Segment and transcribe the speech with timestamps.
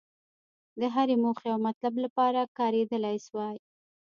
[0.79, 3.57] د هرې موخې او مطلب لپاره کارېدلای شوای.